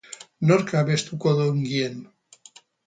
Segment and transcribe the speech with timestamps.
[0.51, 2.05] Nork abestuko du ongien?